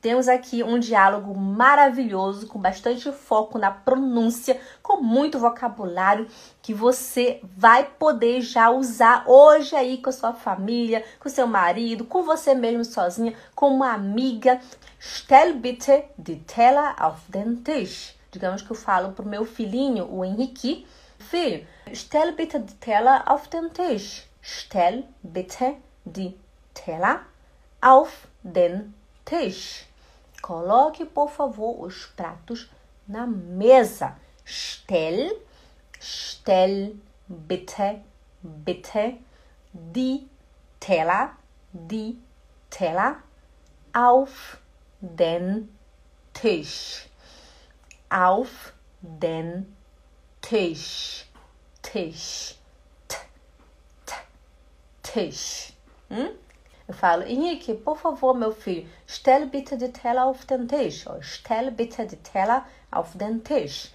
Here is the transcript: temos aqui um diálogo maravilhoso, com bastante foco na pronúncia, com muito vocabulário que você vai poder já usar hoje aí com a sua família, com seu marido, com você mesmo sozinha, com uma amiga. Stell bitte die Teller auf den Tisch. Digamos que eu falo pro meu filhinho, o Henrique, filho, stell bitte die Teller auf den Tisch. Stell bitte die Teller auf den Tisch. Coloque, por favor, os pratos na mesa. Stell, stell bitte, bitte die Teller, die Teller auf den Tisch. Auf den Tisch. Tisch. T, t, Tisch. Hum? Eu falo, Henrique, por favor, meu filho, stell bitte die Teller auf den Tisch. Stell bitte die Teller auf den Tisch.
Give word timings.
temos 0.00 0.28
aqui 0.28 0.62
um 0.62 0.78
diálogo 0.78 1.34
maravilhoso, 1.38 2.46
com 2.46 2.58
bastante 2.58 3.12
foco 3.12 3.58
na 3.58 3.70
pronúncia, 3.70 4.58
com 4.82 5.02
muito 5.02 5.38
vocabulário 5.38 6.26
que 6.62 6.72
você 6.72 7.40
vai 7.42 7.84
poder 7.84 8.40
já 8.40 8.70
usar 8.70 9.24
hoje 9.26 9.76
aí 9.76 9.98
com 9.98 10.08
a 10.08 10.12
sua 10.12 10.32
família, 10.32 11.04
com 11.18 11.28
seu 11.28 11.46
marido, 11.46 12.04
com 12.04 12.22
você 12.22 12.54
mesmo 12.54 12.84
sozinha, 12.84 13.34
com 13.54 13.74
uma 13.74 13.92
amiga. 13.92 14.60
Stell 14.98 15.54
bitte 15.54 16.04
die 16.16 16.36
Teller 16.36 16.94
auf 16.98 17.20
den 17.28 17.56
Tisch. 17.56 18.14
Digamos 18.32 18.62
que 18.62 18.70
eu 18.70 18.76
falo 18.76 19.12
pro 19.12 19.26
meu 19.26 19.44
filhinho, 19.44 20.08
o 20.10 20.24
Henrique, 20.24 20.86
filho, 21.18 21.66
stell 21.92 22.32
bitte 22.32 22.58
die 22.58 22.74
Teller 22.74 23.22
auf 23.26 23.48
den 23.48 23.70
Tisch. 23.70 24.26
Stell 24.40 25.04
bitte 25.22 25.76
die 26.06 26.38
Teller 26.72 27.26
auf 27.82 28.28
den 28.42 28.94
Tisch. 29.24 29.89
Coloque, 30.50 31.04
por 31.04 31.30
favor, 31.30 31.80
os 31.80 32.06
pratos 32.06 32.68
na 33.06 33.24
mesa. 33.24 34.18
Stell, 34.44 35.40
stell 36.00 36.96
bitte, 37.28 38.02
bitte 38.42 39.16
die 39.72 40.28
Teller, 40.80 41.36
die 41.72 42.20
Teller 42.68 43.22
auf 43.92 44.58
den 45.00 45.68
Tisch. 46.32 47.08
Auf 48.08 48.72
den 49.00 49.76
Tisch. 50.40 51.26
Tisch. 51.80 52.56
T, 53.06 53.16
t, 54.04 54.14
Tisch. 55.04 55.72
Hum? 56.10 56.30
Eu 56.90 56.94
falo, 56.94 57.22
Henrique, 57.22 57.74
por 57.74 57.96
favor, 57.96 58.34
meu 58.34 58.50
filho, 58.50 58.84
stell 59.06 59.46
bitte 59.46 59.76
die 59.76 59.92
Teller 59.92 60.26
auf 60.26 60.44
den 60.44 60.66
Tisch. 60.66 61.04
Stell 61.20 61.70
bitte 61.70 62.04
die 62.04 62.16
Teller 62.16 62.66
auf 62.90 63.16
den 63.16 63.44
Tisch. 63.44 63.92